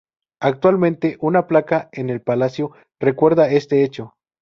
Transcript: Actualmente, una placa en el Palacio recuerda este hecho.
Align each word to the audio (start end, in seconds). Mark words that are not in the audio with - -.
Actualmente, 0.39 1.15
una 1.21 1.45
placa 1.45 1.89
en 1.91 2.09
el 2.09 2.21
Palacio 2.23 2.71
recuerda 2.99 3.49
este 3.51 3.83
hecho. 3.83 4.15